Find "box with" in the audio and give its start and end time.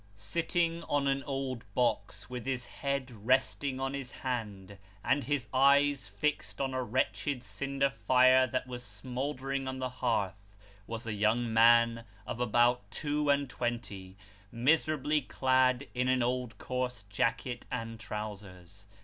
1.75-2.47